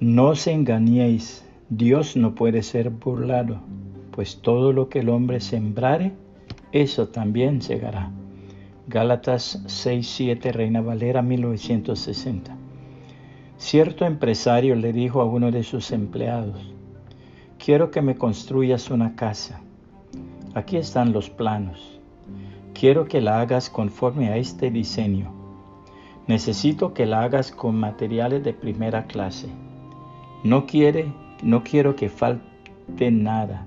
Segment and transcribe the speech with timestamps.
[0.00, 3.58] No os engañéis, Dios no puede ser burlado,
[4.12, 6.12] pues todo lo que el hombre sembrare,
[6.70, 8.12] eso también segará.
[8.86, 12.56] Gálatas 6-7, Reina Valera 1960.
[13.56, 16.72] Cierto empresario le dijo a uno de sus empleados,
[17.58, 19.62] quiero que me construyas una casa.
[20.54, 22.00] Aquí están los planos.
[22.72, 25.34] Quiero que la hagas conforme a este diseño.
[26.28, 29.48] Necesito que la hagas con materiales de primera clase.
[30.44, 33.66] No quiere, no quiero que falte nada.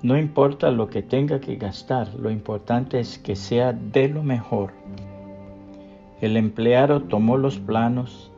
[0.00, 4.72] No importa lo que tenga que gastar, lo importante es que sea de lo mejor.
[6.20, 8.30] El empleado tomó los planos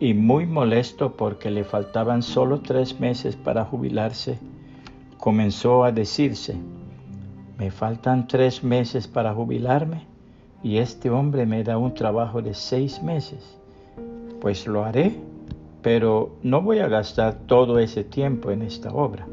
[0.00, 4.38] y muy molesto porque le faltaban solo tres meses para jubilarse,
[5.18, 6.56] comenzó a decirse,
[7.58, 10.06] me faltan tres meses para jubilarme
[10.62, 13.58] y este hombre me da un trabajo de seis meses.
[14.40, 15.14] Pues lo haré,
[15.84, 19.28] pero no voy a gastar todo ese tiempo en esta obra.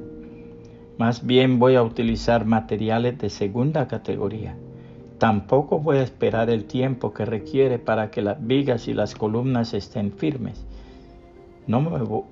[0.97, 4.57] Más bien voy a utilizar materiales de segunda categoría.
[5.17, 9.73] Tampoco voy a esperar el tiempo que requiere para que las vigas y las columnas
[9.73, 10.65] estén firmes.
[11.67, 11.91] No me,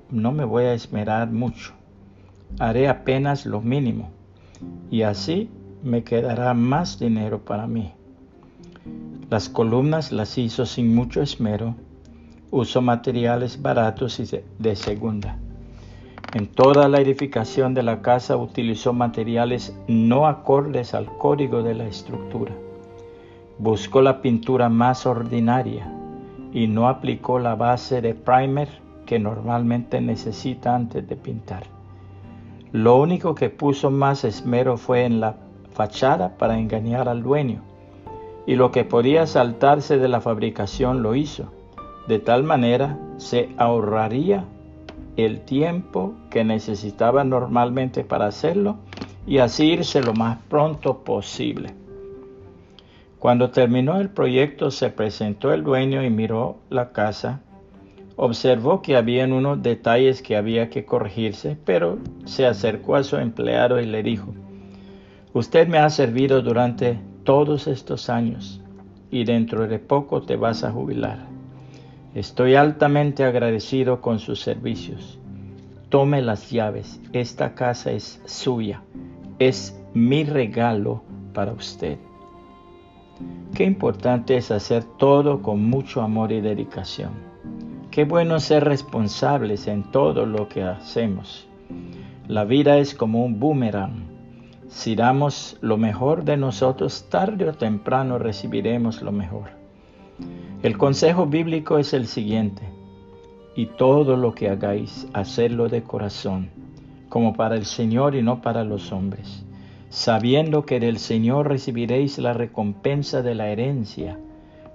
[0.10, 1.72] no me voy a esmerar mucho.
[2.60, 4.10] Haré apenas lo mínimo
[4.92, 5.50] y así
[5.82, 7.94] me quedará más dinero para mí.
[9.30, 11.76] Las columnas las hizo sin mucho esmero.
[12.52, 15.38] Usó materiales baratos y de segunda.
[16.34, 21.86] En toda la edificación de la casa utilizó materiales no acordes al código de la
[21.86, 22.54] estructura.
[23.60, 25.92] Buscó la pintura más ordinaria
[26.52, 28.70] y no aplicó la base de primer
[29.06, 31.64] que normalmente necesita antes de pintar.
[32.72, 35.36] Lo único que puso más esmero fue en la
[35.74, 37.62] fachada para engañar al dueño,
[38.46, 41.59] y lo que podía saltarse de la fabricación lo hizo.
[42.10, 44.44] De tal manera se ahorraría
[45.16, 48.78] el tiempo que necesitaba normalmente para hacerlo
[49.28, 51.76] y así irse lo más pronto posible.
[53.20, 57.42] Cuando terminó el proyecto se presentó el dueño y miró la casa.
[58.16, 63.80] Observó que habían unos detalles que había que corregirse, pero se acercó a su empleado
[63.80, 64.34] y le dijo,
[65.34, 68.64] Usted me ha servido durante todos estos años
[69.12, 71.39] y dentro de poco te vas a jubilar.
[72.16, 75.20] Estoy altamente agradecido con sus servicios.
[75.90, 77.00] Tome las llaves.
[77.14, 78.82] Esta casa es suya.
[79.38, 81.04] Es mi regalo
[81.34, 82.00] para usted.
[83.54, 87.12] Qué importante es hacer todo con mucho amor y dedicación.
[87.92, 91.48] Qué bueno ser responsables en todo lo que hacemos.
[92.28, 94.08] La vida es como un boomerang.
[94.68, 99.59] Si damos lo mejor de nosotros, tarde o temprano recibiremos lo mejor.
[100.62, 102.64] El consejo bíblico es el siguiente,
[103.56, 106.50] y todo lo que hagáis, hacedlo de corazón,
[107.08, 109.46] como para el Señor y no para los hombres,
[109.88, 114.20] sabiendo que del Señor recibiréis la recompensa de la herencia,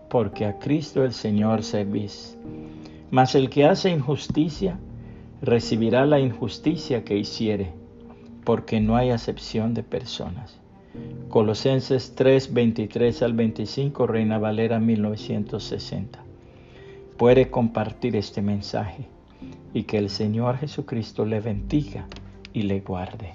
[0.08, 2.38] porque a Cristo el Señor servís.
[3.10, 4.78] Mas el que hace injusticia,
[5.42, 7.74] recibirá la injusticia que hiciere,
[8.44, 10.63] porque no hay acepción de personas.
[11.28, 16.22] Colosenses 3, 23 al 25, Reina Valera 1960.
[17.16, 19.08] Puede compartir este mensaje
[19.72, 22.06] y que el Señor Jesucristo le bendiga
[22.52, 23.32] y le guarde.